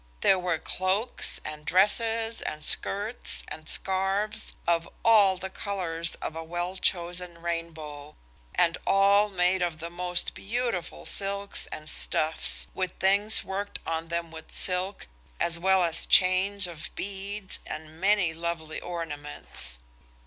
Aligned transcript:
There 0.21 0.39
were 0.39 0.57
cloaks 0.57 1.39
and 1.45 1.63
dresses 1.63 2.41
and 2.41 2.63
skirts 2.65 3.43
and 3.49 3.69
scarves, 3.69 4.55
of 4.65 4.89
all 5.05 5.37
the 5.37 5.51
colours 5.51 6.15
of 6.15 6.35
a 6.35 6.43
well 6.43 6.75
chosen 6.75 7.39
rainbow, 7.39 8.15
and 8.55 8.79
all 8.87 9.29
made 9.29 9.61
of 9.61 9.77
the 9.77 9.91
most 9.91 10.33
beautiful 10.33 11.05
silks 11.05 11.67
and 11.67 11.87
stuffs, 11.87 12.65
with 12.73 12.93
things 12.97 13.43
worked 13.43 13.77
on 13.85 14.07
them 14.07 14.31
with 14.31 14.51
silk, 14.51 15.05
as 15.39 15.59
well 15.59 15.83
as 15.83 16.07
chains 16.07 16.65
of 16.65 16.89
beads 16.95 17.59
and 17.67 18.01
many 18.01 18.33
lovely 18.33 18.79
ornaments. 18.81 19.77